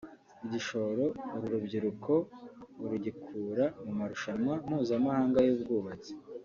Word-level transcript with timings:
Igishoro 0.45 1.05
uru 1.33 1.45
rubyiruko 1.53 2.11
ngo 2.75 2.83
rugikura 2.91 3.65
mu 3.83 3.91
marushanwa 3.99 4.53
mpuzamahanga 4.65 5.37
y’ubwanditsi 5.45 6.11